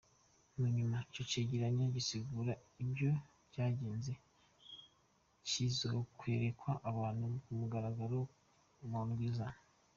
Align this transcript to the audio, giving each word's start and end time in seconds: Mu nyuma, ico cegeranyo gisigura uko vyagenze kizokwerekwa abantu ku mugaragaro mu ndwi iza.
Mu 0.57 0.65
nyuma, 0.75 0.97
ico 1.07 1.21
cegeranyo 1.31 1.85
gisigura 1.95 2.53
uko 2.83 3.07
vyagenze 3.49 4.13
kizokwerekwa 5.47 6.71
abantu 6.89 7.25
ku 7.43 7.51
mugaragaro 7.59 8.19
mu 8.89 8.99
ndwi 9.07 9.25
iza. 9.29 9.47